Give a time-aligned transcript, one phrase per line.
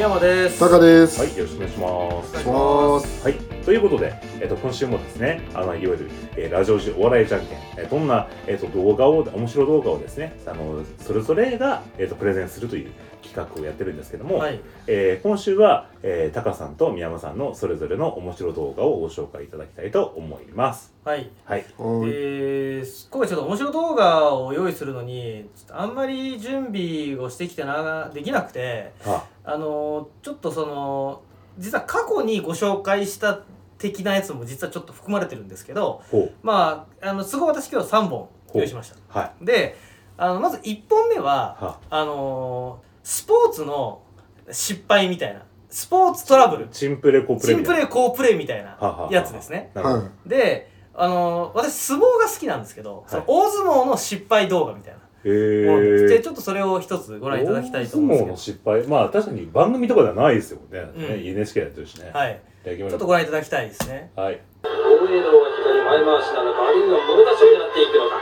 [0.00, 0.58] 山です。
[0.58, 1.20] タカです。
[1.20, 3.22] はいよろしくお願いしますお願いします。
[3.22, 3.34] はい、
[3.66, 12.90] ということで、えっと今週もですね、あのいわゆる、えーラジオ時お笑いじゃんけん、えーどんな、えっと動画を、面白い動画をですね、あのそれぞれが、えっとプレゼンするという
[13.30, 14.60] 企画をやってるんですけども、はい。
[14.86, 20.94] えー今週は、えー、タカさんと宮山さんのそれぞれの面白い動画をご紹介いただきたいと思います。
[21.04, 21.30] はい。
[21.44, 21.60] はい。
[21.60, 21.66] はい。
[21.78, 31.22] えー、今回ちょっと面白い動画を用意するのに、ちょっとあんまり準備をしてきてな、できなくて、あ、あの、ちょっとその、
[31.58, 33.40] 実は過去にご紹介した
[33.78, 36.32] 的なやつも実はちょっと含まれてるんですけど、ほう。
[36.42, 39.20] まあ、あの、都合私今日3本用意しました。
[39.20, 39.44] はい。
[39.44, 39.76] で、
[40.16, 44.02] あの、まず1本目は、はあのスポーツの
[44.50, 49.70] 失敗みたいな、スポーツトラブル、チンプレコプレチンプレー、好プレーみたいなはははやつですね。
[49.74, 50.00] なるほど。
[50.00, 56.08] はで、あの私相撲が好きなんですけど、その大相撲の失敗動画みたいなです。
[56.08, 56.22] で、ー。
[56.22, 60.78] ちょっとそれを一つご覧いただきたいと思うん大相撲のです失敗、まあ確かに番組とかではないですよね。
[60.96, 62.10] うんね NHK やってるしね。
[62.12, 62.40] はい。
[62.64, 64.10] ちょっとご覧いただきたいですね。
[64.16, 64.40] はい。
[64.62, 64.68] 豪
[65.08, 68.19] 栄道が左前回しなのかあるいはもろ出しを狙っていくのか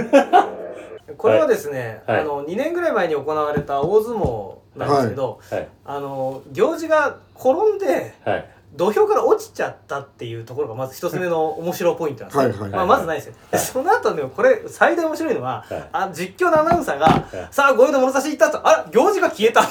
[1.18, 5.68] これはですね、はいあの2年ぐらい前に行われた大相撲なんですけど、はい。
[5.84, 8.53] あの行司が転んではい。
[8.76, 12.58] 土俵から落ちちゃったっていうところがまず一つ目の面白ポイントなんです。
[12.58, 12.62] よ。
[12.62, 13.34] はいはいまあ、まずないですよ。
[13.52, 15.88] でその後ね、これ最大面白いのは、はい。
[15.92, 17.24] あ実況のアナウンサーが、はい。
[17.50, 19.62] さあ、ゴールド物差し行ったと、あ行司が消えた。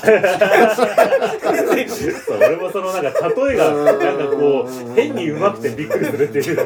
[2.38, 6.58] 俺もそのなんか例えがなんかこう変にうまくてびっくりするっていう。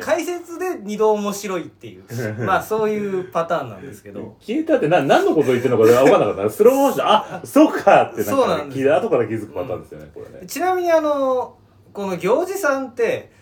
[0.00, 2.04] 解説で二度面白いっていう。
[2.44, 4.36] まあそういうパターンなんですけど。
[4.40, 6.48] 消えたってな何のこと言ってるのか分かんなかった。
[6.50, 7.06] スローモーション。
[7.06, 11.56] あそうかってなんかそうなんです聞いて後から気づくパターンですよねこれねちなみにあの
[11.92, 13.32] この行司さんって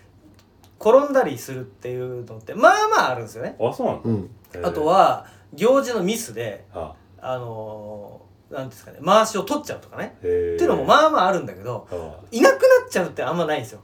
[0.80, 4.00] 転んだりするっていうのってまあまああるんですよねあそうな。
[4.04, 4.30] うん。
[4.62, 13.80] あとは行司のミスでああのなんですかね回しを取っちゃうとかねっていうのもまあまああるんだけどあいなくなっちゃうってあんまないんですよ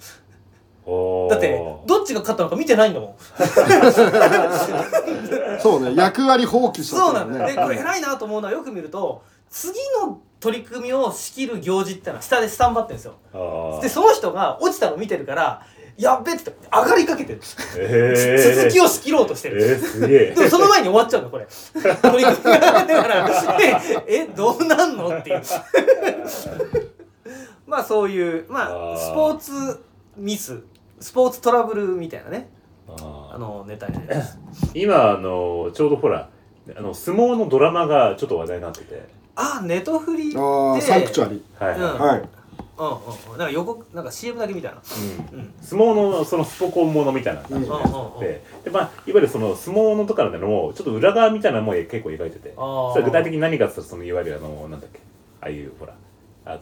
[0.86, 3.14] おーだってどっちが勝ったのか見てないんだもん
[5.60, 5.94] そうね。
[5.94, 7.46] 役割放棄したそうなんだよ。
[7.46, 7.80] で、これね。
[7.82, 9.22] 偉いなと思うのはよく見ると、
[9.54, 13.14] 次の取り組みを仕切る行事ってのは下でスタンバってるんですよ。
[13.80, 15.64] で、その人が落ちたのを見てるから、
[15.96, 17.40] やっべって上がりかけてる。
[17.78, 19.62] へー続きを仕切ろうとしてる。
[19.62, 21.46] えー、すげえでもその前に終わっちゃうの、これ。
[21.46, 21.84] 取
[22.18, 22.84] り組みが。
[22.84, 25.42] だから、え、えどうなんのっていう。
[27.64, 29.52] まあそういう、まあスポーツ
[30.16, 30.64] ミス、
[30.98, 32.50] スポーツトラブルみたいなね、
[32.88, 34.36] あの、ネタになります。
[34.74, 36.28] 今あのちょうどほら
[36.76, 40.38] あの相撲のドラマがちょっと話題になっててあ、ネトフリで。
[40.38, 41.42] ああ、サンクチュアリ。
[41.58, 42.22] はい、うんはい。
[42.76, 42.94] うんうん
[43.32, 43.38] うん。
[43.38, 44.78] なんか予告、なんか CM だけみたいな。
[45.32, 45.54] うんうん。
[45.60, 55.00] 相撲のそのスポコンものみたいな感じのやつうんうんうんでで、まあ、いわゆるその相撲のとかでもちょっと裏側みたいなのも結構描いててあーそれ具体的に何かって言ったらそのいわゆるあのなんだっけ
[55.40, 55.94] ああいうほら
[56.44, 56.60] あの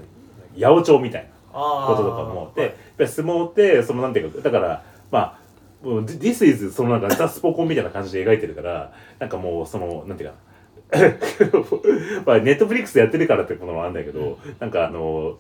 [0.54, 5.38] 八百長みたいなあこととかもでやっぱり相撲ってそのなんていうかだからまあ
[5.86, 10.51] もう This is そのなんかザ・スポコンみたいな感じで描いてるからなんかもうそのなんていうかな
[12.26, 15.38] まあネットフリックスでやってるからってこともあるんだけど、なんかあの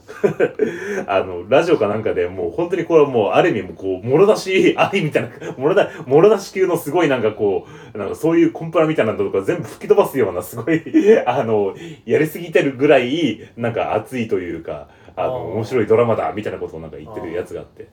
[1.06, 10.82] あのラジオかなんかでもう本当にこれはもうある意味もうこうもろ出しありみたいな もろだもろ出し級のすごいなんかこうなんかそういうコンプラみたいなのとか全部吹き飛ばすようなすごい
[11.26, 11.74] あの
[12.06, 17.88] やりすぎてるぐらいなんか熱いというかあの面白いドラマだみたいなことをなんか言ってるやつがあって。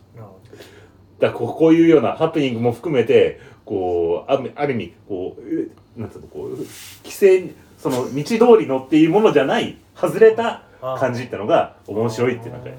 [1.19, 6.57] だこういうようなハプニングも含めてこうあるある意味こううなんつうのこう
[7.03, 12.69] 規制その道通りのっていうものじゃない外れた感じってのが面白いってなんか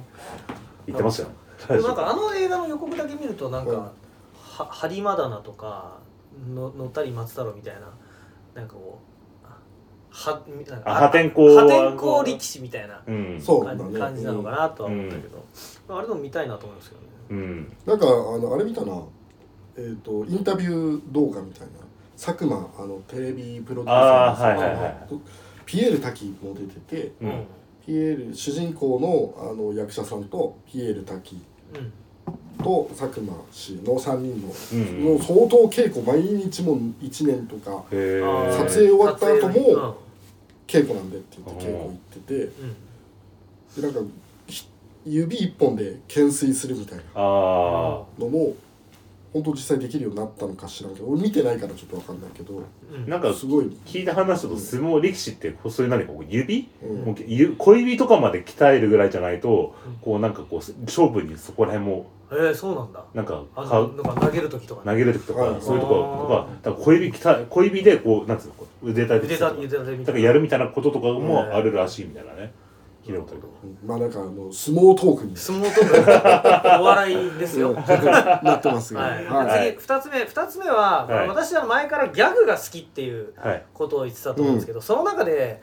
[0.86, 1.34] 言ってましたよね。
[1.68, 3.92] でもなんかあの映画の予告だけ見るとなんか、は
[4.70, 5.98] 播磨棚とか
[6.54, 7.80] の野谷松太郎みたいな
[8.54, 9.10] なんかこう
[10.10, 13.24] はなんかあ破天荒破天荒力士みたいなうん。
[13.24, 13.98] 感じ,、そうだね。
[13.98, 15.44] 感じなのかなとは思ったけど、
[15.88, 17.06] まあ、あれでも見たいなと思いますけどね。
[17.30, 17.76] うん。
[17.86, 18.92] なんか、あの、あれ見たな。
[19.76, 21.72] えっと、インタビュー動画みたいな。
[22.20, 24.94] 佐久間、あの、テレビプロデューあサーのあはいはいはい。
[25.64, 27.12] ピエール滝も出てて。
[27.22, 27.44] うん。
[27.86, 31.40] ピエール、主人公の、あの、役者さんと、ピエール滝。
[31.74, 31.92] うん。
[32.62, 39.96] と佐久間氏の3人の、うんもう相当稽古毎日も1年とか撮影終わった後も
[40.66, 42.42] 稽古なんでって言って稽古行っててうん。
[42.42, 42.76] うん
[43.76, 44.00] でなんか
[44.46, 44.66] ひ
[45.06, 47.18] 指一本で懸垂するみたいなあ
[48.18, 48.54] のも
[49.32, 52.62] 本当実際できるようになったのか知らんけど俺見てないからちょっとわかんないけどうん。
[53.06, 56.96] あなんかすごい、聞いた話だと相撲力士ってそういう何かこう指、うん。
[57.04, 59.94] もうゆ小指とかまで鍛えるぐらいじゃないと、うん。
[60.00, 63.04] こうなんかこう勝負にそこら辺もえー、そうなんだ。
[63.12, 64.82] なんかあかのなんか投げる時とか。
[64.84, 65.60] 投げる時とか、はい。
[65.62, 70.04] そういうところとかだから小指鍛え小指でこうなんつうの腕立て腕立て腕立てみだたいな。
[70.06, 72.52] からやるみたいなこととかもあるらしいみたいなね
[73.04, 73.34] 聞いたこと。
[73.34, 75.36] あるまあなんかあの相撲トークに。
[75.36, 77.72] 相撲とかお笑いですよ。
[77.74, 79.76] なってますが、はい、はい。
[79.76, 81.28] 次二つ目二つ目は、はい。
[81.28, 83.64] 私は前からギャグが好きっていうはい。
[83.72, 85.62] ことを言ってたと思うんですけど、その中で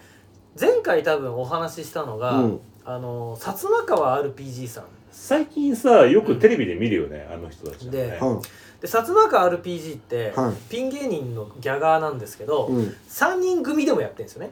[0.59, 2.59] 前回多分お話ししたのが、うん。
[2.85, 4.85] あの薩摩川 RPG さん。
[5.11, 8.39] 最近さよくテレビで見るよね、あの人たち、ね、では
[8.79, 10.53] で薩摩川 RPG って、はい。
[10.69, 14.51] ピン芸人のギャガーなんですけど、い、うん、3人組でもやってるんですよね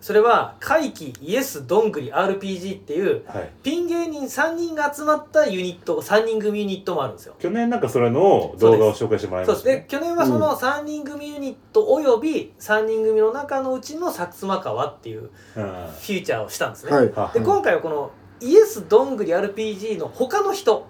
[0.00, 3.50] それは怪奇イエスどんぐり RPG っていうはい。
[3.62, 7.34] ピン芸人3人が集まったユニット3人組ユニットもあるんですよ。
[7.38, 9.66] 去年なんかそれの動画を紹介してもらいそうです。
[9.66, 15.28] ましたで去年はその3人組ユニットおよび3人組の中のうちの薩摩川っていううん。
[15.28, 17.12] フューチャーをしたんですね、はい。
[17.12, 18.10] はで今回はこの
[18.40, 20.86] イエスどんぐり RPG の他の人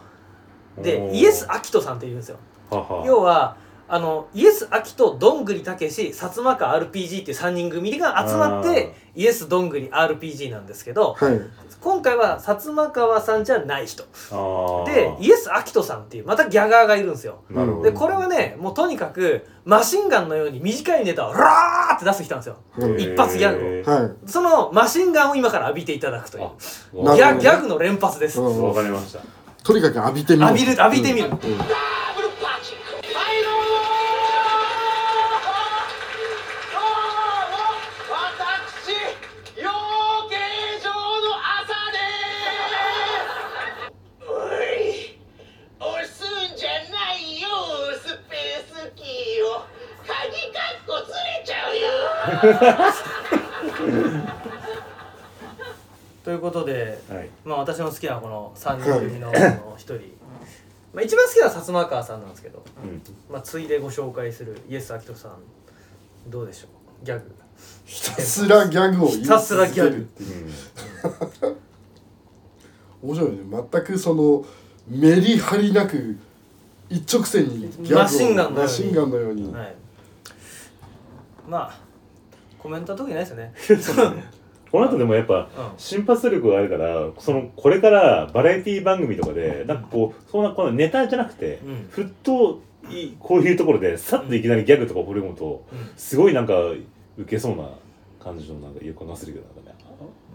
[0.79, 2.39] でイエス・アキトさんっていうんですよ
[2.71, 3.57] はは要は
[3.91, 11.41] あのイエス・アキトどんぐりたけし薩摩川 RPG っていう3人組が集まってイエスどんぐり RPG なんですけどはい。
[11.81, 14.05] 今回は薩摩川さんじゃない人。
[14.87, 17.43] でイエス・アキトさんっていうまたギャガーがいるんですよ。
[17.51, 17.83] なるほど。
[17.85, 22.57] でこれはねもうとにかくマシンガンのように短いネタをラーって出す人なんですよ。
[22.79, 23.93] はい一発ギャグを。
[23.95, 24.11] はい。
[24.27, 26.45] そのマシンガンを今から浴びていただくという
[27.11, 28.41] あギャギャグの連発です。
[28.41, 29.21] うんわかりました。
[29.65, 30.47] とにかく浴びてみる。
[30.47, 31.29] 浴びる浴びてみる。
[31.29, 31.41] うんうん
[56.25, 57.29] ということではい。
[57.45, 59.31] まあ私の好きなこの3人組の
[59.77, 59.95] 一人、
[60.93, 63.03] まあ、一番好きなのは薩摩川さんなんですけど、うん。
[63.31, 65.33] まあ、ついでご紹介するイエス・アキトさん。
[66.31, 66.67] どうでしょ
[67.03, 67.07] う？
[67.07, 67.31] ギャグ。
[67.85, 70.09] ひたすらギャグをひたすらギャグ。
[70.21, 70.23] う
[73.07, 73.09] ん。
[73.11, 73.39] 面白いね。
[73.73, 74.45] 全くその
[74.89, 76.17] メリハリなく
[76.91, 77.99] 一直線にギャグを。
[78.03, 78.63] マシンガンのように。
[78.63, 79.75] マシンガンのように、はい。
[81.49, 81.79] まあ
[82.63, 83.53] コメントは特にないですよね。
[84.71, 85.49] この後でもやっぱうん。
[85.79, 91.89] 瞬発力があるからそのこれからバラエティ番組とかでなんかこうそんなこのネタじゃなくて、うん。
[91.91, 95.91] ふっといこういうところでさっといきなりギャグとか放り込むとうん。
[95.97, 96.55] すごいなんか
[97.19, 97.69] ウケそうな
[98.23, 99.77] 感じのなんか横なするけどなんかね。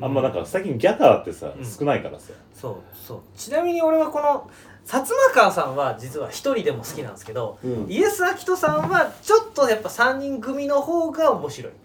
[0.01, 1.66] あんまなんか最近ギャガーってさ、うん。
[1.66, 2.33] 少ないからさ。
[2.54, 3.19] そうそう。
[3.36, 4.50] ちなみに俺はこの
[4.86, 7.86] 薩摩川さんは実は一人でも好きなんですけど、うん。
[7.89, 11.85] イエス・アキトさんはちょっとやっぱ3人組の方が面白い、うん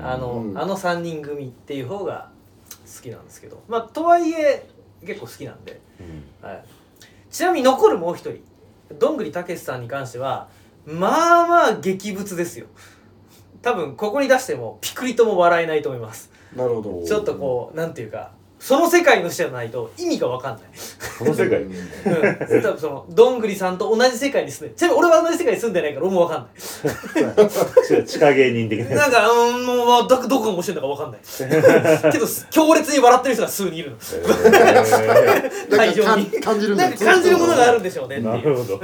[0.00, 0.58] あの、うん。
[0.58, 2.30] あの3人組っていう方が
[2.96, 3.62] 好きなんですけど。
[3.68, 4.66] まあとはいえ
[5.04, 6.48] 結構好きなんで、うん。
[6.48, 6.64] はい、
[7.30, 8.42] ちなみに残るもう一人。
[8.98, 10.48] どんぐりたけしさんに関しては
[10.84, 12.66] まあまあ激物ですよ。
[13.62, 16.30] 多分ここに出してもピクリとも笑えないと思います。
[16.56, 17.04] なるほど。
[17.06, 20.62] ちょっとこうなんていうかその世界の人じゃないと意味が分かんない。
[21.18, 28.04] この世界うんうん、多分そのどんぐりさんと同じ世界に住んでちなみに俺は同じ世界に住んでないから俺も分かんない。
[28.06, 28.90] 地下芸人的な。
[28.90, 32.12] やなんかうーんもうどどこが面白いのか分かんない。
[32.12, 33.96] けど強烈に笑ってる人が数人いるの。
[35.76, 38.48] 会場になんか感じるんだなんか感じるものがあるんでしょうねっていう。
[38.50, 38.80] るほど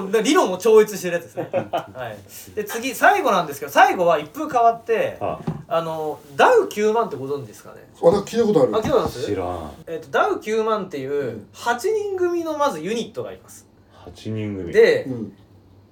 [0.00, 5.82] もうだ理論を超越してるやつですね、はい、で次最後なんですけど最後は一風変わってああ。
[5.82, 7.80] のダウ9万ってご存知ですかね？
[8.00, 8.76] あ聞いたことある。
[8.76, 9.72] あ聞いたこ知らん。
[9.86, 13.66] えっとダウ9万っていう8人組のまずユニットがいます。
[14.06, 14.72] 8人組。
[14.72, 15.36] で、うん。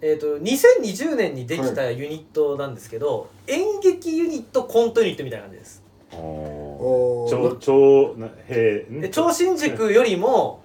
[0.01, 5.83] えー、と2020年にできたユニットなんですけど、演劇ユニットコントユニットみたいな感じです。
[6.11, 10.63] 超超なへで超新塾よりも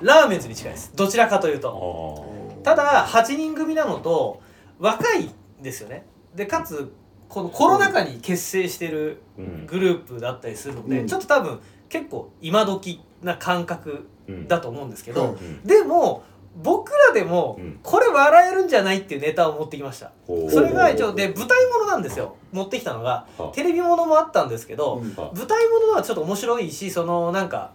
[0.00, 0.92] ラーメンズに近いです。
[0.96, 2.29] どちらかというあとー
[2.62, 4.40] ただ8人組なのと
[4.78, 6.06] 若いんですよね。
[6.34, 6.92] でかつ
[7.28, 9.66] このコロナ禍に結成してるうん。
[9.66, 11.06] グループだったりするので、うん。
[11.06, 14.48] ちょっと多分結構今時な感覚うん。
[14.48, 15.62] だと思うんですけど、はいうん。
[15.62, 16.24] でも
[16.60, 17.78] 僕らでもうん。
[17.82, 20.10] これ笑えるんじゃないっていうネタを持ってきました。
[20.26, 20.50] ほう。
[20.50, 22.34] それが一応で舞台ものなんですよ。
[22.50, 25.14] 持ってきたのがはテレビものもあったんですけど、うん。
[25.14, 27.72] は舞台ものはちょっと面白いしそのなんか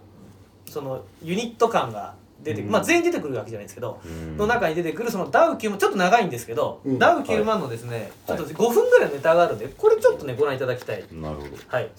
[0.70, 2.16] そのユニット感が
[2.46, 2.72] 出てくる、うん。
[2.72, 4.38] まあ全員出てくるわけじゃないですけど、うん。
[4.38, 7.00] の中に出てくるそのダウ9万ちょっと長いんですけど、うん。
[7.00, 8.38] ダウ9万のですね、はい。
[8.38, 11.04] ちょっと5分ぐらいのネタがあるんでこれちょっとねご覧いただきたい。
[11.12, 11.50] なるほど。
[11.68, 11.90] はい。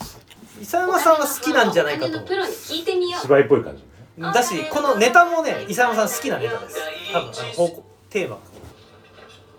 [0.59, 2.07] 伊佐山さんが好きなんじゃないかと。
[2.07, 3.23] お金のプロに聞いてみよう。
[3.23, 3.85] 芝居っぽい感じ
[4.19, 6.79] だしこのネタもね伊佐山さん好きなネタです。
[7.12, 8.38] 多分あの方向テーマ。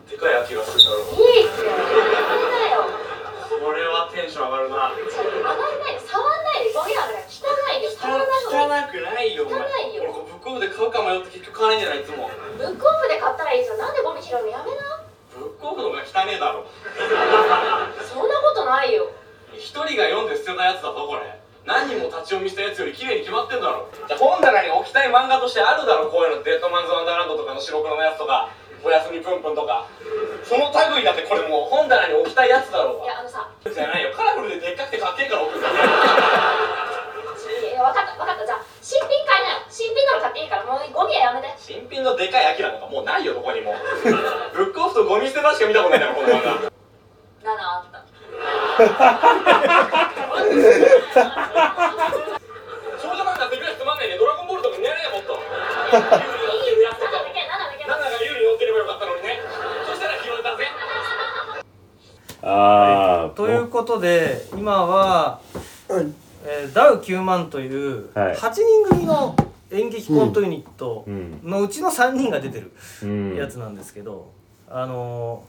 [0.09, 1.61] でかい秋がするだろいいって。
[1.61, 1.69] よ
[3.61, 4.91] これはテンション上がるな。
[4.97, 10.03] ちょっと上がんないで触んないでゴミあるない方がいい汚くないよお前汚いよ。
[10.03, 13.77] 俺ブックオフで買うか迷って結局買わないんじゃないいつもブックオフで買ったらいいじゃん。
[13.77, 15.03] なんでゴミ拾うのやめな。
[15.37, 16.65] ブックオフの方が汚ねえだろ。
[18.03, 19.11] そんなことないよ。
[19.53, 21.39] 一人が読んで捨てたやつだぞこれ。
[21.65, 23.89] 何人も立ち読みしたやつより綺麗に決まってんだろ。
[24.07, 26.43] じゃあ本棚に置きたい漫画としてあるだろこういうの。
[26.43, 28.49] デッドマンズ・ワンダーランドとかの白黒のやつとか。
[28.85, 29.89] おやすみぷんぷんとか。
[30.45, 33.49] その類だってこれもう本棚に置きたいやつだろういやあのさ。
[33.65, 35.77] じゃないよカラフルででっかくてかっけえから置くんだよい
[37.75, 43.73] や分かった分かったじゃあ新品買いなよ新品なの買っていいからもうゴミはやめて新品のでかいアキラなんかもうないよどこにも
[44.53, 46.51] ブックオフとゴミ捨て場しか見たことないんだろこの漫画。
[46.51, 48.03] 7あった。
[53.01, 54.17] 少女漫画ってぐらいつまんないね。
[54.17, 55.33] ドラゴンボールとか見られないもっと。
[55.33, 56.19] いい7だけ7だ
[57.77, 59.41] けナナが有利に乗ってればよかったのにね。
[59.85, 60.65] そしたら拾えたぜ。
[62.43, 65.39] ああということで今は、
[65.89, 66.05] はい
[66.45, 68.35] えーダウ9万というはい。
[68.35, 69.35] 8人組の
[69.71, 71.39] 演劇コントユニットうん。
[71.43, 72.71] のうちの3人が出てる
[73.03, 73.35] うん。
[73.35, 74.29] やつなんですけど、
[74.69, 75.43] あの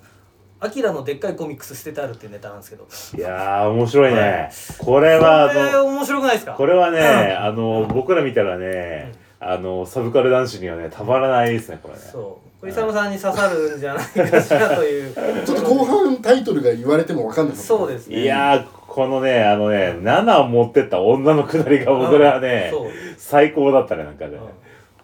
[0.60, 2.86] ー、アキラのでっかいコミックス捨ててあるっていうネタなんですけど。
[3.16, 4.50] いやー面白いね、はい。
[4.78, 6.52] これはあこれの面白くないですか？
[6.54, 12.00] これはね、あの僕ら見たらね、あのサブカル男子にはねたまらないですねこれね。
[12.00, 12.48] そう。
[12.60, 15.14] 小勇さんに刺さるんじゃないかしらという。
[15.46, 17.64] ちょっと後半タイトルが言われても分かんなかった。
[17.64, 18.22] そうですね。
[18.22, 22.90] いやーこのねあのね7を持ってった女のくだりが僕らはね、そう。
[23.16, 24.36] 最高だったねなんかね、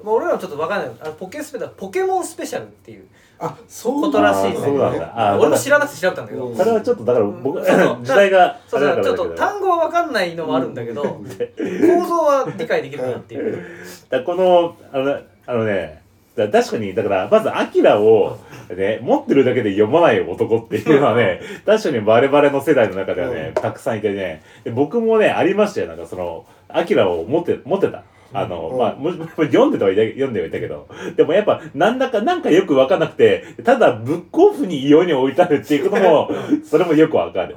[0.02, 0.90] まあ、俺らはちょっと分かんない。
[1.00, 3.06] あのポケスペだポケモンスペシャルっていう
[3.38, 5.12] あそうことらしいんだ。
[5.14, 6.48] あー俺も知らなくて調べたんだけど。
[6.48, 6.56] うん。
[6.56, 7.98] それはちょっとだから僕、そうそう。
[8.02, 11.24] 時代がそうちょっと単語は分かんないのもあるんだけど構
[12.04, 13.64] 造は理解できるかなっていう。
[14.10, 16.02] だこのあのあのね
[16.36, 18.38] だ確かにだからまず「アキラを
[18.68, 24.42] ね持ってるだけで読まない男っていうのはね確かにバレバレの世代の中ではね、たくさんいてね。
[24.64, 25.86] で僕もねありましたよ。
[25.86, 28.02] なんかその「アキラを持って持ってた。
[28.34, 28.78] あの、うん。
[28.78, 36.30] まあ、もも読んでたは読んではいたけど、でもやっぱ、なんだか、なんかよくわかんなくて、ただ、ブックオフに異様に置いてあるっていうことも、
[36.64, 37.56] それもよくわかる。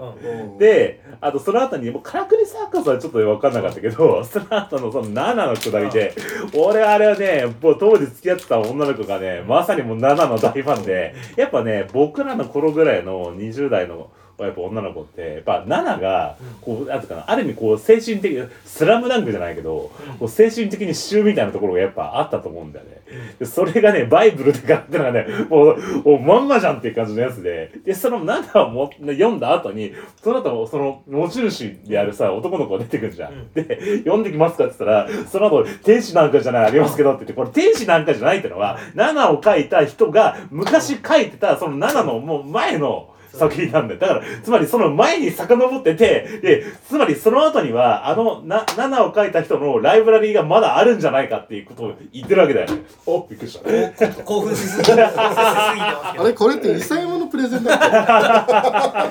[0.59, 6.13] で、あとその後に、もうカラクリサーカスはちょっと分かんなかったけど、その後のその7のくだりで、
[6.55, 22.97] 俺あれはね、もう当時付き合ってた女の子がね、まさにもう7の大ファンで、やっぱね、僕らの頃ぐらいの20代の、やっぱ女の子って、やっぱ7が、こう、なんていうかな、ある意味こう、精神的、スラムダンクじゃないけど、こう精神的に支柱みたいなところがやっぱあったと思うんだよね。
[23.39, 33.51] でそれがね、バイブルでかってのがね、 もう、もうまんまじゃんっていう感じのやつで、で、その7をも読んだ後に、その後、その持ち主であるさ、男の子が出てくるじゃん。
[33.53, 43.99] で、読んできますかって言ったら、その後、天使なんかじゃない、ありますけどって言って、これ天使なんかじゃないってのは、7を書いた人が、昔書いてた、その7のもう前の、作品なんだよ。
[43.99, 52.81] だから、つまりその前に遡ってて、で、つまりその後には、あの、な、7を書いた人のライブラリーがまだあるんじゃないかっていうことを言ってるわけだよね。
[53.05, 54.23] お、びっくりした。
[54.23, 56.33] 興奮しすぎてあれ？
[56.33, 59.07] これって伊佐山のプレゼンだった？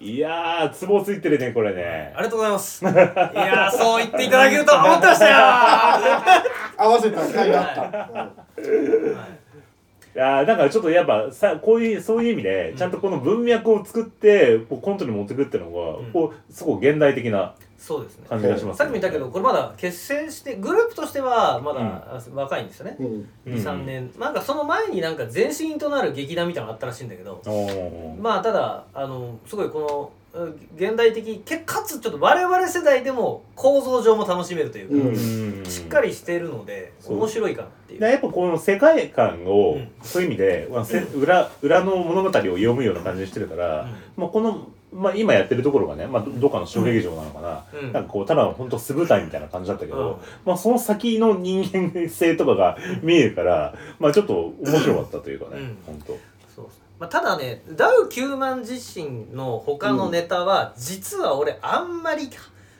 [0.00, 2.20] いやー、ツボついてるね、これねあ。
[2.20, 5.36] りがとうございますいやーそう言っていただけるとは思ってましたよ
[6.78, 7.82] 合わせた甲斐があった、
[8.62, 8.70] い
[10.18, 16.12] やーだからちょっとやっぱさこういうそういう意味でちゃんとこの文脈を作ってこうコントに持ってくっていうのが、うん。
[16.12, 18.26] こうすごく現代的なそうですね。
[18.28, 23.06] 感じがします、さっきも言ったけどこれまだ結成してグループとしてはまだ若いんですよね、うん。
[23.46, 23.54] うん。
[23.54, 24.12] 23年。
[24.18, 27.42] なんかその前になんか前身となる劇団みたいなのがあったらしいんだけど。
[28.20, 30.21] まあただあのすごいこのうん
[30.76, 35.12] 現代的けかつちょっと我々世代でも構造上も楽しめるという
[35.64, 38.00] か、しっかりしているので面白いかなっていう。
[38.00, 39.88] でやっぱこの世界観を、うん。
[40.02, 47.92] そういう意味で、まあ、せ裏裏の物語を読むような感じにしてるから、まあ、この、まあ、今やってるところがね、まあ、どどっかの小劇場なのかな、うん。
[47.92, 50.16] なんかこうただの本当素舞台みたいな感じだったけど、うん。
[50.46, 55.78] まあ、その先の人間性とかが見えるから、まあ、ちょっと面白かったというかね、うん。
[55.86, 56.18] 本当。
[57.02, 62.28] まあ、ただねダウ9万自身の他のネタは、実は俺あんまり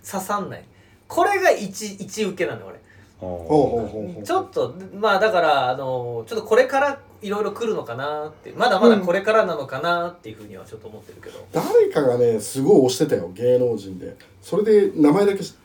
[0.09, 0.65] 刺さんない。
[1.09, 2.79] これが一一受けなの俺。
[3.19, 14.15] ほうほうほうほうちょっとまあだからあのちょっとこれからいろいろ来るのかなってまだまだこれからなのかなっていうふうにはちょっと思ってるけど、誰かがねすごい推してたよ芸能人で。
[14.41, 15.57] それで名前だけし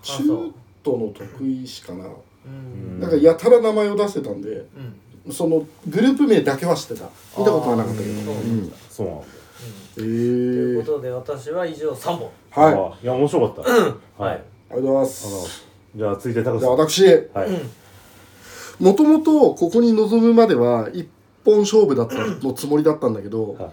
[0.00, 0.54] 中そう。
[0.82, 2.06] 途の得意しかな。
[2.46, 2.98] うん。
[3.00, 4.94] だからやたら名前を出してたんでうん
[5.30, 7.04] そのグループ名だけは知ってた。
[7.38, 8.18] 見たことはなかったけど、うん。
[8.28, 8.72] うん。
[8.90, 9.24] そうなんだ。
[9.24, 12.30] えというー、ことで私は以上3本。
[12.50, 12.74] はい。
[12.74, 13.70] ありあいや面白かった。
[13.70, 14.30] はい。
[14.30, 14.42] はい。
[14.70, 17.04] がとうございまあのすじゃあ続いて高じゃあ私。
[17.06, 18.82] はい。
[18.82, 21.08] もともとここに臨むまでは一
[21.44, 23.66] 本勝負だったのつもりだったんだけど、は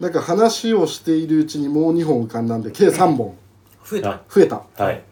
[0.00, 0.02] い。
[0.02, 3.36] なんか話をしているうちにもう2本浮かんだんで計3本。
[3.84, 4.10] 増えた。
[4.12, 4.62] あ増えた。
[4.76, 5.02] はい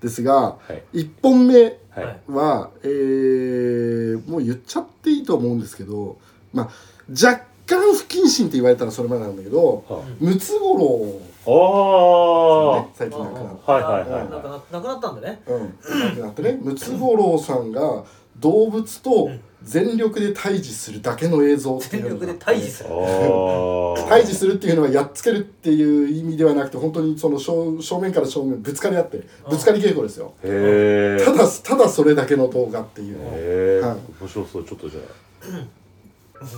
[0.00, 0.58] ですがは
[0.92, 0.98] い。
[1.00, 2.20] 1本目はい。
[2.28, 6.18] は、えーもう言っちゃっていいと思うんですけど、
[6.52, 6.68] まあ、
[7.10, 13.72] 若干不謹慎って言われたらそれまでなんだけどはムツゴロウ、ああね、最近亡くなった。
[13.72, 14.30] はいはいはいはい。
[14.30, 15.42] なんかななくなったんでね。
[15.46, 15.74] うん、
[16.10, 16.58] 亡くなってね。
[16.60, 18.04] ムツゴロウさんが
[18.38, 19.30] 動物と
[19.66, 22.90] 全力で対峙するだけの映像ってい全力うのがで退治する。
[22.90, 24.08] あー。
[24.08, 30.34] 対峙するっていうのはやっつけるっていう意味ではなくて本当にその正正面から正面ぶつかり合ってぶつかり稽古ですよ。
[30.44, 33.16] へえただただそれだけの動画っていう。
[33.18, 33.96] へえはい。
[34.20, 35.00] 面白そうちょっとじゃ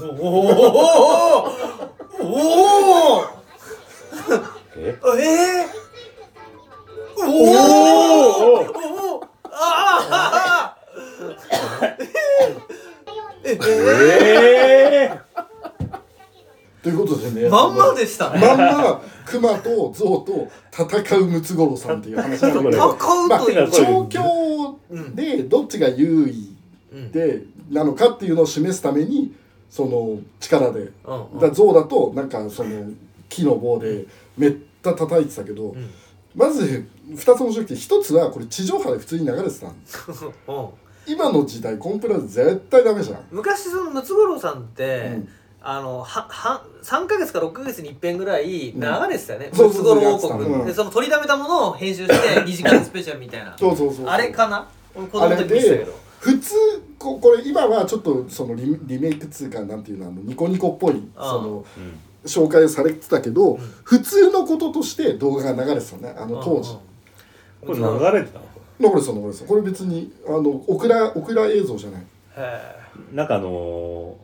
[0.03, 0.67] おおおお
[2.21, 3.33] おおあ
[4.77, 8.67] ええー、おおおお
[9.15, 10.77] おおああ
[11.99, 12.88] え
[13.53, 15.29] えええ
[16.83, 17.49] ということでね。
[17.49, 18.41] まんまでしたね。
[18.41, 23.61] まんま熊と象と戦うムツゴロウさんっていう話なんだけ戦どうという。
[23.61, 26.57] まあ状況でどっちが優位
[26.93, 29.35] うんでなのかっていうのを示すために
[29.69, 30.81] その力で。
[30.81, 31.35] うんうん。
[31.35, 32.91] だから象だとなんかその
[33.29, 34.53] 木の棒でめっ
[34.83, 35.91] た叩いてたけど、ん。
[36.35, 39.75] まず2つ面白くて1つはこれ地上波で普通に流れてたの
[40.49, 43.25] うん今の時代コンプラ絶対ダメじゃん。
[43.31, 45.29] 昔そのムツゴロウさんって、うん。
[45.61, 49.67] あのはは3か月か6か月に一遍ぐらい流れてたよね、うん。
[49.67, 53.57] ムツゴロウ王そうそうそう国、やってたでその取りだめたものを編集して 2時間スペシャルみたいな。
[53.59, 54.07] そうそうそうそう。
[54.07, 54.69] あれかな？
[54.95, 55.93] 俺子供の時見てたけど。
[56.21, 56.55] 普通
[56.99, 61.99] ここれ今はちょっとそのリリメイクっつうかなんていうのあのニコニコっぽいそのうん。
[62.25, 66.77] 紹介されてたけど、普通のこととして動画が流れてたのねあの当時、
[67.65, 68.45] これ流れてたの？
[68.81, 72.03] のこれそのこれそのこれ別にあのオクラオクラ映像じゃない。
[72.37, 72.77] へ
[73.13, 73.49] なんかあの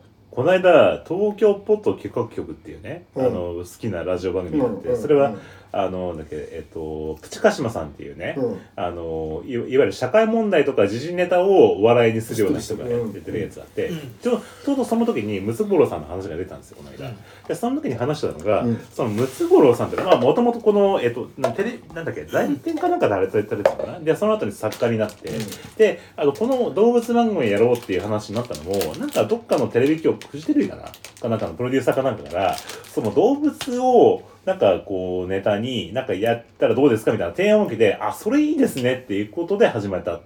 [0.00, 3.26] ーこの間東京ポッド企画局っていうね、うん。
[3.26, 5.38] あの好きなラジオ番組があって、うんそれは、うん
[5.76, 8.60] あのだっけえっとプチカシマさんっていうね、うん。
[8.76, 13.98] あのいいわゆる社会問題とか時事ネタをお笑いにするような人がやってるやつがあって、うん。
[14.22, 17.16] ちょちょうどその時にムツゴロウさんの話が出たんですよこの間、うん。
[17.48, 18.78] でその時に話したのが、うん。
[18.92, 23.98] そのムツゴロウさんってまあもともとこの、えっと、なテレなんだっけ代理店かなんかで働いてたのかな？
[23.98, 25.30] でその後に作家になって、
[25.76, 30.84] であのこの動物番組やろうっていう話になったのもなんかどっかのテレビ局フジテレビかな？
[31.20, 40.20] かなんかのプロデューサーかなんかからその動物をなんかこうネタになんかやったらどうですかみたいな提案を受けてあそれいいですねっていうことで始めたっ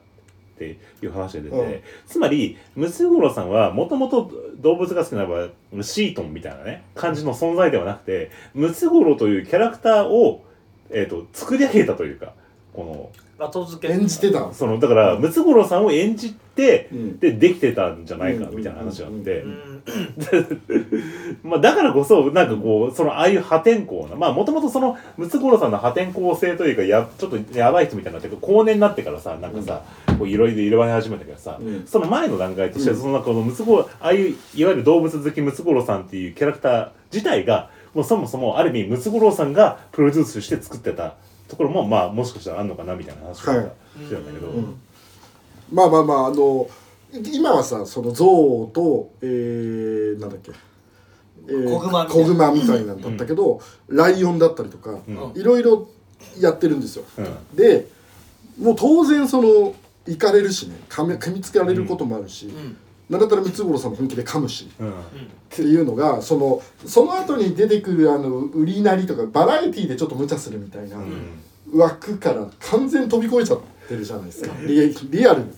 [0.59, 1.83] ていう話が出て、うん。
[2.07, 10.45] つまりムツゴロウさんはもともと動物が好きな場合シートンみたいなね感じの存在ではなくてムツゴロウというキャラクターを、
[10.91, 12.33] えー、と作り上げたというか
[12.73, 17.19] この後付け演じてたそのだからムツゴロウさんを演じてうん。
[17.21, 19.85] でできてたんじゃないかみたいな話があって、うん。
[21.49, 29.83] まあだからこそなんかこうそのああいう破天荒なまあもともとそのムツゴロウさんの破天荒性というかやちょっとやばい人みたいになって高年になってからさなんかさ、
[30.19, 31.87] こういろいろ色々始めたけどさ、うん。
[31.87, 32.97] その前の段階として、うん。
[32.97, 41.15] そのなんかこのムツゴロウああいういわゆる動物好きムツゴロウさんっていうキャラクター自体がもうそもそもある意味ムツゴロウさんがプロデュースして作ってた
[41.49, 44.81] ところもまあもしかしたらあんのかなみたいな話をしてたんだけど、うん。
[45.73, 46.69] まあまあまああの
[47.33, 50.53] 今はさその象とえー、なんだっけ、
[51.49, 52.25] えー子熊みたいな。
[52.25, 55.33] 子熊みたいなんだったけど、ライオンだったりとか、うん。
[55.35, 55.89] いろいろ
[56.39, 57.05] やってるんですよ。
[57.17, 57.57] うん。
[57.57, 57.87] で
[58.59, 59.75] もう当然その
[60.07, 62.77] 行かれるしね噛み噛みつけられることもあるし、ん
[63.09, 64.69] なんだったらムツゴロウさんも本気で噛むし。
[64.79, 64.91] うん。
[64.91, 64.93] っ
[65.51, 70.99] ていうのがそのその後に出てくるあの売りなりとかバラエティーでちょっと無茶するみたいな
[71.75, 74.55] 枠から完全に飛び越えちゃってるじゃないですか。
[74.67, 75.53] リリアルに。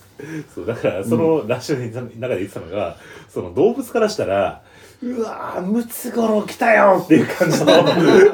[0.53, 2.97] そうだからそのラッシュの中で言ってたのが、
[3.29, 4.63] その動物からしたら
[5.03, 7.65] うわームツゴロウ来たよっていう感じの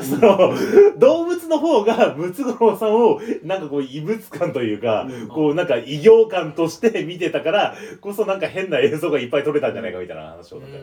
[0.02, 10.78] その動物の方がムツゴロウさんをなんかこう異物感というか、こうなんか異形感として見てたからこそなんか変な映像がいっぱい撮れたんじゃないかみたいな話をなんか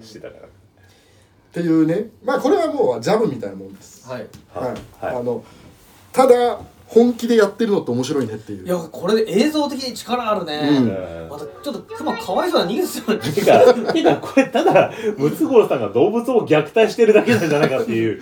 [0.00, 0.46] してたから。
[0.46, 0.48] っ
[1.52, 2.10] ていうね。
[2.22, 4.08] まあこれはもうジャブみたいなもんです。
[4.08, 4.26] はい。
[4.54, 5.04] はい。
[5.04, 5.16] はい。
[5.16, 5.44] あの
[6.12, 8.66] ただ本気でやってるのって面白いねっていう。
[8.66, 10.76] いやこれ映像的に力あるね、うん。
[11.20, 13.92] うんまたちょっとクマかわいそうな逃げてたよね。
[13.92, 18.20] てか、てか、これ、ただ、ムツゴロウさんが動物を虐待してるだけなんじゃないかっていう。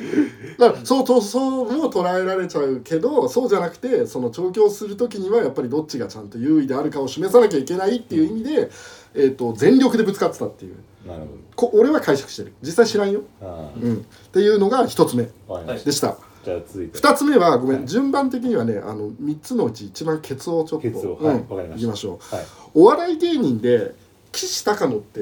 [0.59, 8.71] だからそうそうそうも捉えられちゃうけどそうじゃなくてその調教する時にはやっぱりどっちがちゃんと優位であるかを示さなきゃいけないっていう意味で、
[9.15, 10.77] えー、と全力でぶつかってたっていう。
[11.07, 12.55] なるこ俺は解釈してる。
[12.63, 13.99] 実際知らんよ、うん、っ
[14.33, 16.99] ていうのが一つ目でしたたじゃあ続いて。
[16.99, 17.89] 二つ目はごめん、はい。
[17.89, 21.27] 順番的にはねあの三つのうち一番ケツをちょっとケツをうん。
[21.27, 21.77] はいわかりました。
[21.77, 22.35] いきましょう。
[22.35, 22.45] はい。
[22.75, 23.95] お笑い芸人で
[24.33, 25.21] 岸高野って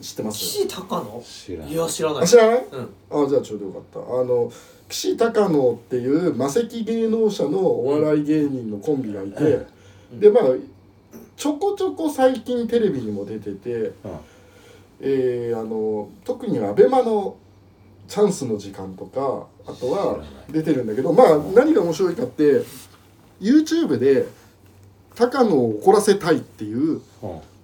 [0.00, 0.38] 知ってます？
[0.38, 1.22] 岸高野？
[1.22, 1.68] 知らん。
[1.68, 2.22] いや知らない。
[2.22, 2.64] あ知らない？
[2.70, 3.24] うん。
[3.26, 3.98] あじゃあちょうどよかった。
[4.00, 4.52] あの
[4.88, 9.66] 岸高野っていう魔石芸能者のお笑い芸人のコンビがいて、
[10.12, 10.44] でまあ
[11.36, 13.92] ちょこちょこ最近テレビにも出てて、うん。
[15.02, 17.36] えーあの特にアベマの
[18.10, 22.62] 「チャンスの時間」とかあとは出てるんだけどまあ何が面白いかって
[23.40, 24.26] YouTube で
[25.16, 27.00] 「高野を怒らせたい」っていううん。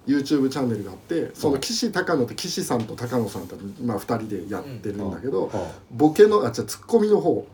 [0.07, 5.51] YouTube チャンネルがあってその岸高野って岸さんと高野さんってまあ2人でやってるんだけど、
[5.91, 7.45] ボケのあじゃあツッコミの方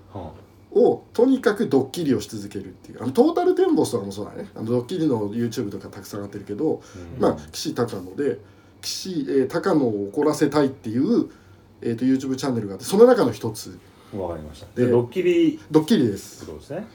[0.71, 3.01] をとにかくドッキリをし続けるっていう。
[3.01, 4.51] あのトータルテンボスとかもそうだね。
[4.53, 6.84] あのドッキリの YouTube とかたくさん上がってるけど、
[7.19, 8.38] まあ岸高野で
[8.84, 11.32] 岸、えー高野を怒らせたいっていう、
[11.85, 13.77] えー、と YouTube チャンネルがあってその中の一つ。
[14.15, 14.67] わかりました。
[14.75, 15.59] ででドッキリ。
[15.69, 16.45] ドッキリです。
[16.45, 16.85] ことですね。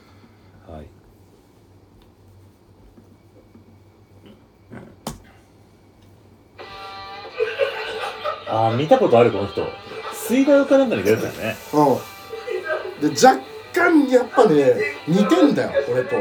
[0.66, 0.86] はい。
[8.50, 9.66] ああ見たことあるこの人。
[10.14, 11.56] 水道かなんかに出てたよね。
[13.02, 13.14] うん。
[13.14, 13.40] で若
[13.74, 14.74] 干やっぱね
[15.06, 16.16] 似てんだよ俺と。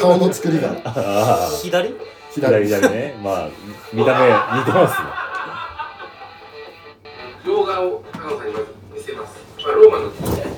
[0.00, 0.74] 顔の作りが。
[1.62, 1.94] 左？
[2.34, 2.66] 左。
[2.66, 3.14] 左ね。
[3.22, 3.48] まあ
[3.92, 4.26] 見た目
[4.58, 5.21] 似てますね
[7.44, 10.10] 動画をカノさんにまず見せます、まあ、ローマの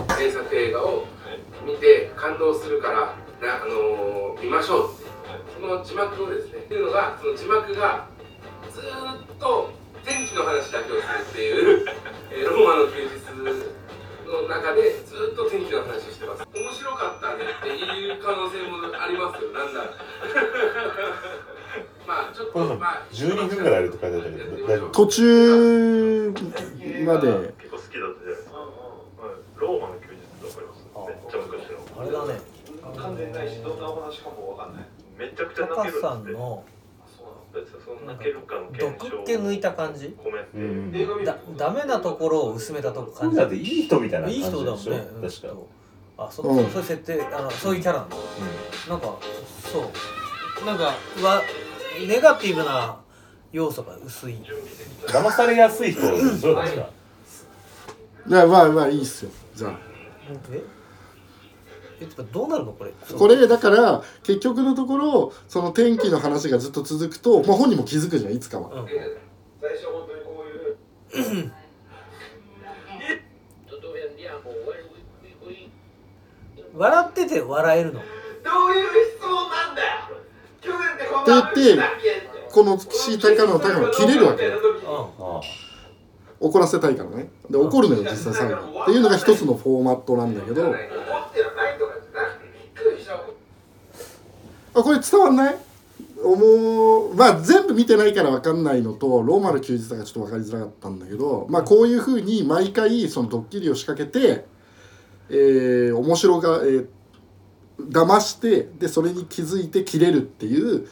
[0.09, 1.07] 原作映画を
[1.66, 5.05] 見て感動するからな、あのー見ましょうって。
[5.55, 8.07] その字幕をですねっていうのがその字幕が
[8.70, 8.83] ずっ
[9.38, 9.73] と
[10.05, 11.87] 天気の話だけをするっていう、
[12.31, 13.14] えーローマの休日
[14.29, 16.44] の中でずっと天気の話をしてます。
[16.53, 19.51] 面白かったねっていう可能性もありますよ。
[19.53, 19.90] なんなら
[22.06, 24.88] まあちょっとまあ12分ぐらいあるって書いてあったけど大丈夫。
[24.90, 27.28] 途中まで。
[27.58, 28.52] 結構好きだったじゃないですか。
[29.56, 31.78] ローマの休日ってわかりますめっちゃ昔の。
[32.00, 32.40] あれだね。
[32.96, 34.84] 完全ないし、どんなお話かもわかんない。
[35.18, 36.00] めちゃくちゃ泣ける。
[36.00, 36.64] さんの
[37.54, 40.16] 毒気抜いた感じ？
[40.54, 40.92] うん。
[41.24, 43.36] だダメなところを薄めたとここ感じ？
[43.36, 44.74] れだっていい人みたいな感いいじでしょ。
[44.76, 45.08] 人だもんね。
[45.14, 45.48] うん確か。
[46.16, 46.56] あそ,、うん。
[46.56, 48.10] そういう設定あのそういうキャラなの。
[48.88, 49.16] なんか
[49.72, 50.66] そう。
[50.66, 50.94] なんかわ
[52.07, 53.00] ネガティブな
[53.52, 54.37] 要素が薄い。
[55.07, 56.00] 騙されやすい人。
[56.00, 56.90] でしょ確か
[58.26, 59.30] じゃあまあまあいいっすよ。
[59.54, 59.78] じゃあ
[60.50, 60.62] え
[62.00, 62.92] えてかどうなるのこれ？
[63.16, 68.80] これだから結局のところその天気の話がずっと続くと、まあ、本人も気づくじゃんいつかは。
[68.80, 68.88] うん。
[68.88, 68.96] 最
[69.76, 70.48] 初本当にこう
[71.18, 71.52] いう
[76.76, 78.00] 笑ってて笑えるの。
[78.00, 79.13] どういう
[81.24, 81.88] ってこんなって言って
[82.50, 84.52] この岸高野高野切れるわけよ。
[86.40, 87.28] 怒らせたいからね。
[87.48, 88.82] で怒るのよ実際最後。
[88.82, 90.74] っていうのが一つのフォーマットなんだけど。
[94.76, 95.56] あこれ伝わんない？
[96.22, 104.46] 思うまあ全部見てないから分かんないのとローマの休日だからちょっと分かりづらかったんだけどまあこういうふうに毎回そのドッキリを仕掛けて
[105.30, 106.87] えー、面白が、えー、
[107.78, 110.87] 騙してでそれに気づいて切れるっていう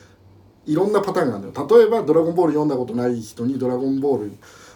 [0.67, 1.79] いろんなパターンがあるのよ。
[1.79, 4.33] 例えば「ドラゴンボール」読んだことない人に「ドラゴンボール」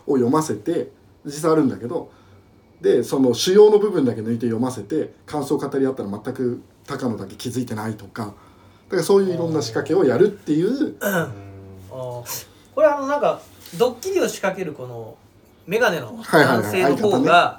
[0.06, 0.92] を読ませて
[1.24, 2.10] 実際あるんだけど
[2.80, 8.30] でその主要の部分だけ抜いて読ませて感想を語り合ったら全く高野だけ気づいてないとかだ
[8.90, 10.94] からそういういろんな仕掛けをやるっていう
[12.74, 13.40] これあのなんか
[13.78, 15.16] ドッキリを仕掛けるこの
[15.66, 17.58] メガネの男性の方が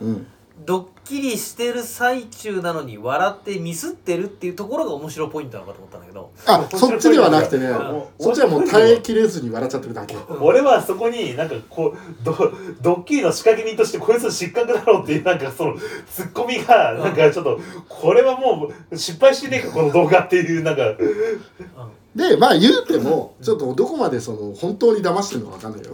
[0.65, 6.32] ドッキリしてる最中なのに笑ってミスってるっていうところが面白いポイントなのかと思ったんだけど。
[6.36, 10.17] うん、あそっちではなくてねうんそっちはもう耐えきれずに笑っちゃってるだけ。
[10.41, 12.34] 俺はそこになんかこうド
[12.82, 15.78] ドッキリの仕掛け人としてこいつ失格だろうっていうなんかその
[16.12, 20.82] ツッコミがなんかちょっとこれはもう失敗してねえかこの動画っていうなんか。
[22.15, 25.93] でまあ言うてもちょっとどこまでその本当に騙してるのか分かんないよ。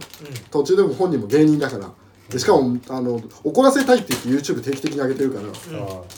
[0.50, 1.92] 途中でも本人も芸人だから
[2.34, 5.48] でしかもあの怒らせたいって言って YouTube 定期的に上げてるから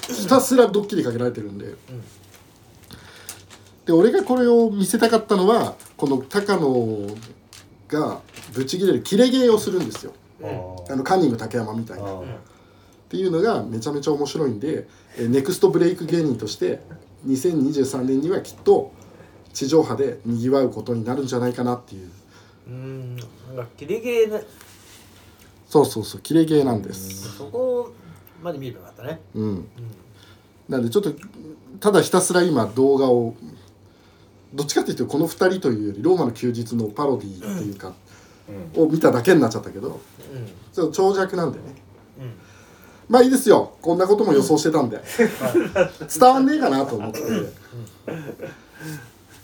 [0.07, 1.75] ひたすらドッキリかけられてるんで、
[3.85, 7.07] で俺がこれを見せたかったのはこの高野
[7.89, 8.21] が
[8.53, 10.13] ブチギレるキレゲーをするんですよ。
[10.89, 12.19] あのカンニング竹山みたいな。
[12.19, 16.81] っていうのがめちゃめちゃ面白いんで、えーネクストブレイク芸人として
[17.27, 18.91] 2023年にはきっと
[19.53, 22.09] 地上波でにぎわうことになるんじゃないかなっていう。
[22.67, 23.15] うん。
[23.15, 24.43] なんかキレゲーね
[25.75, 27.35] そうそうそうキレゲーなんです。
[27.37, 27.93] そこ
[28.41, 29.19] まで見ればよかったね。
[29.33, 29.67] うん。
[30.69, 31.11] なんでちょっと
[31.81, 33.35] ただひたすら今動画を
[34.53, 37.93] どっちかっていうとこの2人というよりローマの休日のパロディっていうか、
[38.75, 40.47] を見ただけになっちゃったけどうん。
[40.71, 41.65] ちょっと長尺なんでね。
[42.19, 42.33] うん。
[43.09, 43.73] まあいいですよ。
[43.81, 45.01] こんなことも予想してたんで。
[46.17, 47.19] 伝わんねえかなと思って。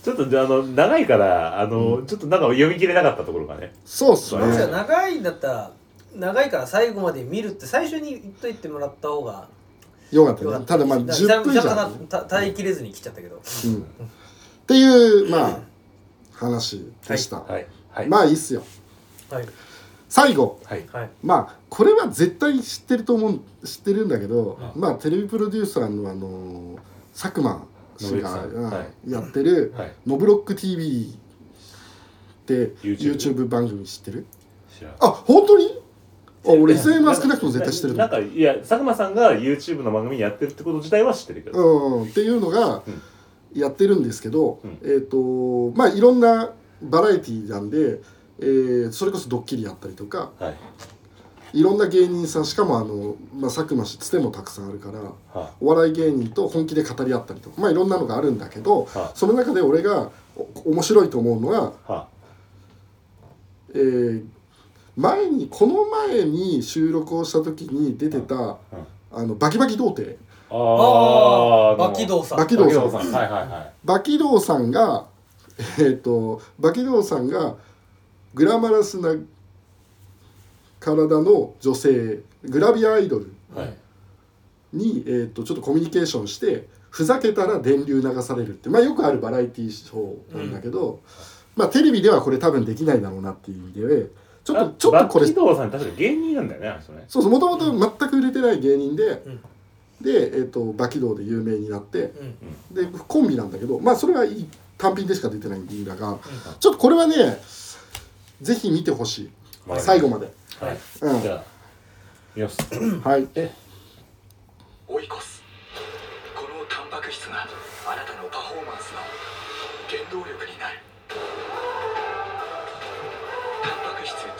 [0.02, 3.76] ちょっとじゃああの長いからあの、ちょっとなんか読み切れなかったところがね。
[3.84, 4.54] そうっすね。
[4.54, 5.72] じゃあ長いんだったら
[6.15, 9.47] 長いから最後まで見るって最初に言っといてもらった方が
[10.12, 10.65] よかったね。
[10.65, 10.78] た。
[10.78, 13.36] だまあ10分じゃ耐えきれずに来ちゃったけど。
[13.36, 13.86] うん、っ
[14.67, 15.60] ていうまあ
[16.34, 17.67] 話でした、はい。
[17.91, 18.08] はい。
[18.08, 18.63] まあいいっすよ。
[19.30, 19.45] はい。
[20.10, 20.60] 最後。
[20.65, 20.86] はい。
[20.91, 21.10] はい。
[21.24, 26.78] まあこれは絶対知ってると思う知ってるんだけど、まあテレビプロデューサーのあの
[27.13, 27.65] 佐久間
[27.97, 31.13] 氏が、やってるはい「ノブロック TV」
[32.43, 34.26] って YouTube YouTube 番組知ってる？
[34.78, 34.93] 知らん。
[35.00, 35.81] あ本当に？
[36.45, 43.01] あ俺 SM は少なくとも絶対知ってるなんかいや佐久間さんが YouTube の番組やってるってこと自体は知ってるけど、うん、っていうのがうん。
[43.54, 44.80] やってるんですけど、うん。
[44.84, 46.51] えっ、とまあいろんな
[46.82, 47.99] バラエティーなんで、
[48.39, 50.56] えーそれこそドッキリやったりとかはい。
[51.54, 54.99] いろんな芸人さんしかもあの、まあ、佐久間氏つてもたくさんあるから
[55.34, 62.08] はお笑い芸人と本気で語り合ったりとかまあいろんなのがあるんだけどはその中で俺がお面白いと思うのは、は
[63.75, 64.25] えー
[64.97, 68.58] 前にこの前に収録をした時に出てた
[69.12, 70.17] あのバキバキ童貞。
[70.49, 72.38] ああバキドウさん。
[72.39, 72.84] バキドウさん。
[72.84, 73.73] はいはいはい。
[73.84, 75.08] バキドウさんが
[75.80, 77.56] えっ、とバキドウさんが
[78.34, 79.15] グラマラスな
[80.80, 83.73] 体の女性グラビアアイドルはい。
[84.73, 91.01] に、えー、とちょっとコミュニケーションしてふざけたら電流流されるって、まあ、よくあるバラエティーショーなんだけど、
[91.56, 94.08] まあ、テレビではこれ多分できないだろうなっていう意味で
[94.43, 95.25] ちょっとちょっとこれ。
[95.25, 97.06] バキドウさん確か芸人なんだよねあの人ね。
[97.08, 99.39] そうそうもともと全く売れてない芸人で、うん。
[100.01, 102.13] で、えー、とバキドウで有名になって
[102.71, 102.91] うん。
[102.91, 106.17] でコンビなんだけどまあそれはいい単品でしか出てないんだが、
[106.60, 107.38] ちょっとこれはね
[108.41, 109.30] ぜひ見てほしい、
[109.69, 111.21] はい最後まで、はい、うん。
[111.21, 111.43] じゃあ
[112.36, 112.58] 見ます。
[113.04, 113.27] はい。
[114.88, 115.43] 追い越す。
[116.36, 117.45] このタンパク質が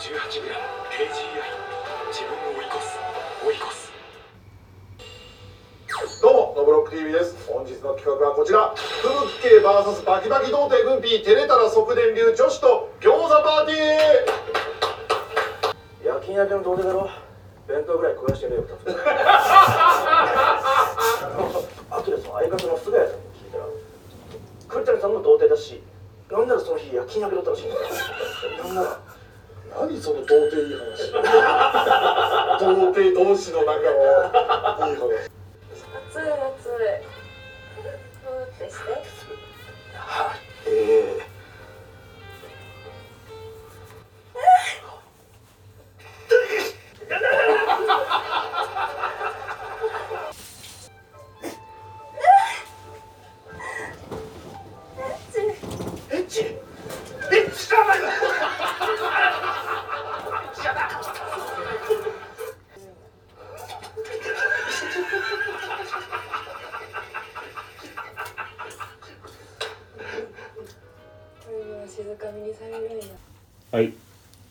[0.02, 0.26] 自分を追
[2.58, 2.98] い越す
[3.46, 3.86] 追い越す
[6.20, 7.36] どうもノブロックです。
[7.46, 8.74] 本日の企画はこちら。
[8.74, 9.14] 吹
[9.46, 9.86] 雪系バ
[10.20, 17.08] キバキ童貞軍備テレタラ即電流女子と餃子パーティー夜勤明けの童貞だろ
[17.68, 18.98] 弁当ぐらい食わしてねえよ2つ
[21.90, 23.70] あとでその相方の菅谷さんに聞いたら
[24.66, 25.80] 栗谷さんも童貞だし
[26.28, 27.80] なんならその日夜勤明けだったらしいんだよ。
[28.66, 29.11] なんなら。
[29.78, 31.12] 何その童貞いい話。
[32.60, 33.88] 童貞同士の仲の
[34.90, 35.32] いい話。
[36.10, 37.11] 熱い熱い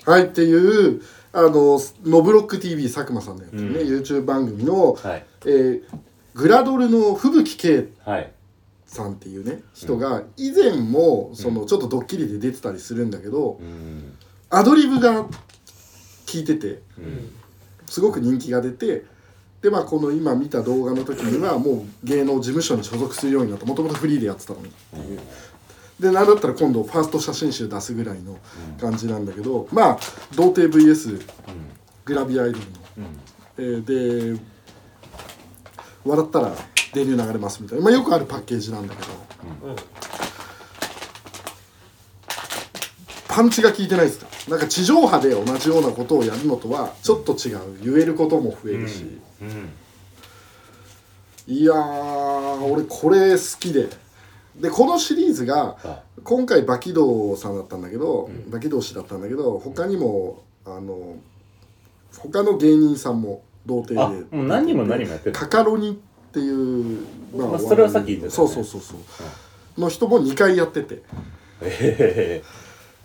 [0.06, 0.54] はいってい
[0.96, 1.02] う
[1.34, 3.74] あのノブロック TV 佐久間さんのやつね、うん。
[3.76, 5.26] YouTube 番組の、はい。
[5.46, 5.84] えー
[6.34, 8.32] グラドルの吹雪圭はい。
[8.86, 14.14] さんっていうね人が以前もそのちょっとドッキリで出てたりするんだけど、うん。
[14.50, 15.30] アドリブが効
[16.36, 17.32] いててうん。
[17.86, 19.04] すごく人気が出て
[19.62, 23.66] でまあこの今見た動画の時にはもう芸能事務所に所属するようになった。
[23.66, 24.68] もともとフリーでやってたのに。
[24.68, 25.20] っていう。
[26.02, 28.40] でなんだったら今度ファースト写真集出すぐらいの
[28.80, 30.00] 感じなんだけどまあ
[30.36, 31.22] 童貞 VS
[32.06, 32.72] グラビアアイドルの、
[33.58, 34.42] えーで
[36.04, 36.52] 笑ったら
[36.94, 39.10] 電流流れますみたいな、まあ、よくあるパッケージなんだけど、
[43.28, 44.28] パンチが効いてないですか。
[44.50, 47.60] なんか地上波で同じようなことをやるのとはちょっと違う。
[47.84, 49.70] 言えることも増えるし、うん。
[51.48, 53.88] いやー俺これ好きで
[54.56, 56.04] でこのシリーズがあ。
[56.24, 61.16] 今回バキドウさんだったんだけど、バキドウ氏だったんだけど他にもあの
[62.18, 65.32] 他の芸人さんも童貞あでもう何人も何人もやってる。
[65.32, 65.94] カカロニっ
[66.32, 68.32] ていう、まあそれはさっき言ってたね。
[68.32, 71.02] そうそうそうそう、の人も2回やってて。
[71.62, 72.44] え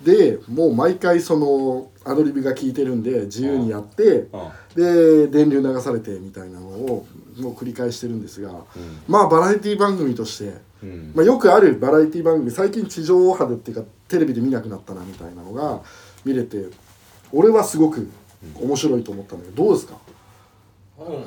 [0.03, 4.29] でもう毎回そのアドリブが効いてるんで自由にやって
[4.77, 7.07] えで電流流されてみたいなのを
[7.39, 8.65] もう繰り返してるんですが、
[9.09, 10.55] まあバラエティ番組として、
[10.87, 11.13] うん。
[11.15, 15.83] まあ、よくあるバラエティ番組最近地上波でっていうかテレビで見なくなったなみたいなのが
[16.25, 16.67] 見れて
[17.33, 18.09] 俺はすごく
[18.61, 19.97] 面白いと思ったんだけどどうですか？
[20.99, 21.25] うん。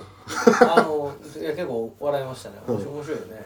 [0.70, 2.56] あのいや結構笑いましたね。
[2.68, 3.46] 面白面白いよね。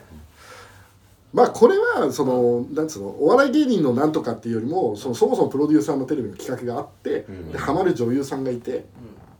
[1.33, 8.81] まあこれはそのなんつうのお笑い芸人のなんとかっていうよりもそのそもそもプロデューサーのテレビの企画があって、でハマる女優さんがいて、っ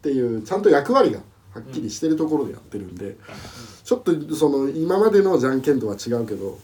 [0.02, 1.20] ていうちゃんと役割が
[1.54, 3.16] はっきりしてるところでやってるんで、
[3.94, 6.58] ちょっとその今までのじゃんけんとは違うけど。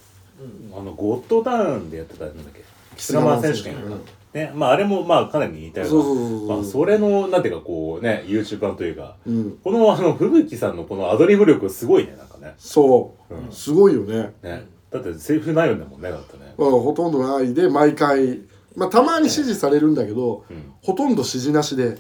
[0.74, 2.64] あのゴッドタウンでやってたなんだっけ？
[2.92, 3.76] キキス生選手権。
[3.76, 6.56] うんねまああれもまあかなり似たような。
[6.56, 9.16] まあ、それのなんていうかこうね YouTube 版というか。
[9.26, 9.58] うん。
[9.64, 12.54] このあの吹雪さんのこのアドリブ力すごいねなんかね。
[12.58, 13.52] そう、うん。
[13.52, 14.68] すごいよね、ね。
[14.92, 16.54] だってセリフないんだもんねだってね。
[16.58, 18.42] まあ、ほとんどないで毎回、
[18.76, 20.74] まあ、たまに指示されるんだけど、うん。
[20.84, 21.98] ほとんど指示なしで。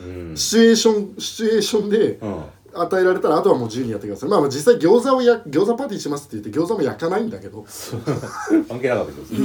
[0.00, 0.36] うん。
[0.36, 2.42] シチュエーションシチュエーションでうん
[2.74, 4.28] 与えられたらあとはもう自由にやってください。
[4.28, 7.64] まあまあ実際餃子をや餃子パーティーしますって言って餃子も焼かないんだけど、
[8.68, 9.36] 関係なかったけど、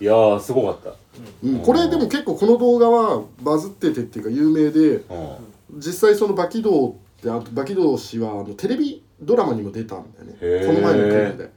[0.00, 0.94] いやーすごかった。
[1.42, 5.36] うん、これでも結構この動画はバズっててっていうか有名でうん。
[5.76, 10.66] 実際そのバキドウってあとバキドウ氏はあのテレビドラマにも出たんだよね。
[10.66, 11.50] この前のクイズで、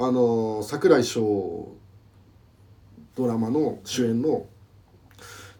[0.00, 1.68] あのー桜井翔
[3.14, 4.46] ドラマの主演の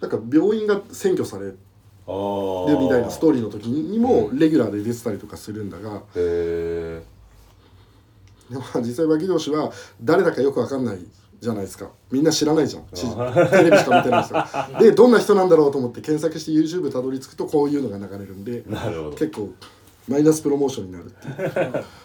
[0.00, 1.58] なんか病院が占拠される
[2.06, 2.80] あー。
[2.80, 6.02] みたいなストーリーの時にもレギュラーで出てたりとかするんだが。
[6.14, 7.02] で
[8.58, 9.70] も実際バキドウ氏は
[10.02, 10.98] 誰だかよくわかんない
[11.40, 11.88] じゃないですか。
[12.10, 12.84] みんな知らないじゃん。
[12.94, 13.06] し
[13.50, 14.44] テレビしか見てないですよ
[14.80, 19.16] でどんな人なんだろうと思って検索して YouTube たどり着くとこういうのが流れるんでなるほど。
[19.16, 19.50] 結構
[20.08, 21.34] マイナスプロモーションになるっていう。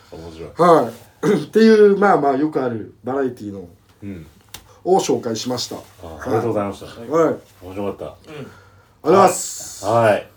[0.11, 0.51] 面白い。
[0.57, 0.93] はい。
[1.43, 3.67] っていうまあまあよくあるバラエティの
[4.03, 4.25] うん。
[4.83, 5.75] を紹介しました。
[5.75, 5.79] あ
[6.21, 6.85] ありがとうございました。
[6.85, 7.35] はい。
[7.61, 8.45] 面白かっありがとう
[9.07, 9.81] ございます。
[9.81, 10.27] たはい。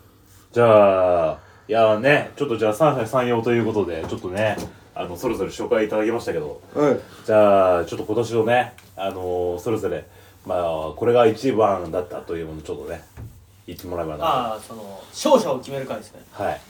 [0.53, 4.55] じゃあいやねちょっとじゃあ三歳三様ということでちょっとね
[4.95, 6.61] あのそれぞれ紹介いただきましたけど。
[6.73, 6.99] はい。
[7.25, 10.05] じゃあちょっと今年のねあのそれぞれ
[10.45, 10.59] まあ
[10.95, 13.03] これが一番だったというものをちょっとね
[13.67, 16.21] 言ってもらえばなああその勝者を決める回ですね。
[16.31, 16.61] はい。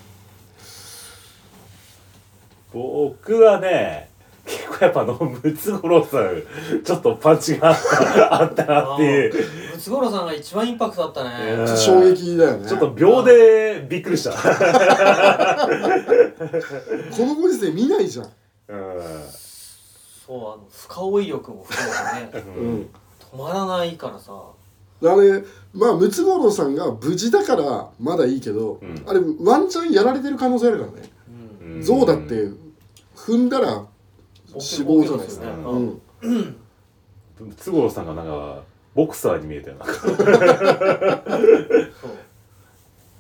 [2.74, 4.11] 僕はね
[4.46, 6.42] 結構やっぱあのムツゴロウさん
[6.84, 7.76] ちょっとパンチが
[8.32, 9.34] あったなっていう。
[9.74, 11.30] ムツゴロウさんが一番インパクトあったね。
[11.54, 11.68] うん。
[11.78, 12.68] 衝撃だよね。
[12.68, 14.32] ちょっと秒でびっくりした。
[14.32, 14.38] こ
[17.26, 18.26] のご時世見ないじゃん。
[18.26, 18.32] うん。
[20.26, 22.44] そうあの深追い力も含めてね。
[22.58, 22.90] うん。
[23.34, 24.34] 止まらないからさ。
[25.04, 29.04] あれまあムツゴロウさんが無事だからまだいいけど、うん。
[29.06, 31.10] あれワンチャンやられてる可能性あるからね。
[31.62, 31.82] うん。
[31.82, 32.50] 象だって
[33.16, 33.86] 踏んだら
[34.60, 35.52] 死亡じゃないですか、ね。
[35.64, 36.02] うん。
[37.40, 39.86] ムツゴロウさんがなんかボクサーに見えたよな。
[39.86, 40.16] そう。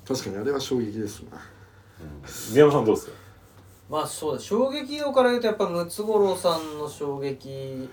[0.08, 1.42] 確かにあれは衝撃ですな。
[2.52, 3.14] 宮山さんどうですか？
[3.90, 7.90] まあそうだ衝撃度から言うとやっぱムツゴロウさんの衝撃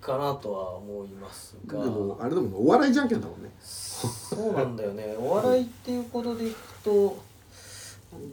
[0.00, 3.50] かなとは思いますでがもあれでもお笑いじゃんけんだもんね。
[3.60, 5.16] そうなんだよね。
[5.18, 7.16] お笑いっていうことでいくと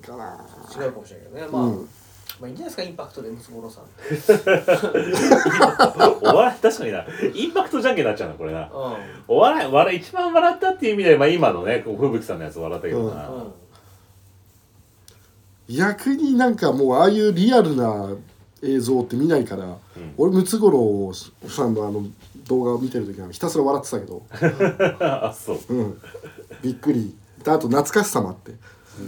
[0.05, 1.47] かな違うかもしれないけどね。
[1.51, 1.89] まあ、うん
[2.41, 3.83] まあいいんじゃないですかインパクトでムツゴロウさん。
[6.23, 7.05] お笑い確かにな。
[7.35, 8.63] インパクトじゃんけんになっちゃうなこれな。
[8.63, 8.71] う
[9.27, 13.53] お笑い笑い一番笑ったっていう意味で、まあ、今のねこう吹雪さんのやつ笑ったけどな、んうん。
[15.69, 18.09] 逆になんかもうああいうリアルな
[18.63, 19.77] 映像って見ないから、
[20.17, 22.03] 俺ムツゴロウさんのあの
[22.47, 24.23] 動画を見てる時はひたすら笑ってたけど、
[25.05, 25.59] あそう。
[25.69, 26.01] うん、
[26.63, 27.15] びっくり。
[27.43, 28.51] であと懐かしさもあって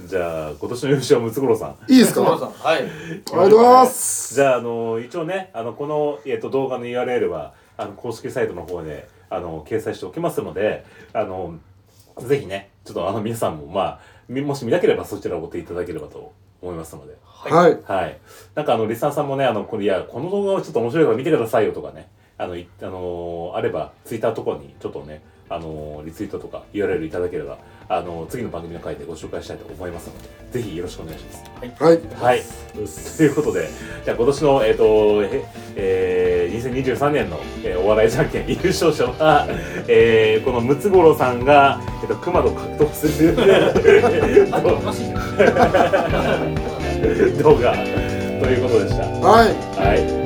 [0.08, 1.91] じゃあ今年の優勝はムツゴロウさん。
[1.91, 2.21] いいですか？
[2.21, 2.84] ムツゴロウさんはい。
[2.84, 4.36] ありがとうございます。
[4.36, 11.56] じゃあ、あの一応ね、あのこの、えっと動画の URL はあの公式サイトの方であの掲載しておきますので、あの
[12.19, 17.15] ぜひね、ちょっとあの皆さんも、まあ、みもし見なければそちらを追っていただければと思いますので。
[17.23, 17.77] はい。
[17.84, 18.17] はい。
[18.56, 27.58] なんかあの、リスナーさんもね、あの、これ、いや、この動画はちょっと面白いから見てくださいよとかね、あの、いあのあれば、ツイッターとかにちょっとね、あのリツイートとか URL いただければ、
[27.90, 31.44] あの次の番組の回でご紹介したいと思いますので、ぜひよろしくお願いします。
[31.84, 32.42] はいはい。
[32.73, 33.69] ということで、
[34.04, 39.48] じゃあ今年の、えっ、と、え、えー、2023年の、えーお笑いじゃんけん優勝者は、
[39.88, 43.36] えー、このムツゴロウさんが、えっ、と、熊と格闘する
[47.44, 49.06] 動画ということでした。
[49.06, 50.23] はいはい。